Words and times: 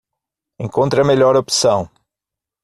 Encontre 0.59 1.01
a 1.01 1.05
melhor 1.05 1.35
opção 1.35 1.87